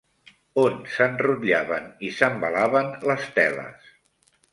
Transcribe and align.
On 0.59 0.77
s'enrotllaven 0.93 1.85
i 2.07 2.09
s'embalaven 2.21 2.89
les 3.11 3.29
teles? 3.37 3.93